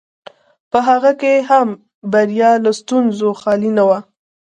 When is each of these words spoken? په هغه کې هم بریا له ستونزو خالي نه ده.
په 0.71 0.79
هغه 0.87 1.11
کې 1.21 1.33
هم 1.49 1.67
بریا 2.11 2.51
له 2.63 2.71
ستونزو 2.79 3.29
خالي 3.41 3.71
نه 3.77 3.83
ده. 3.89 3.99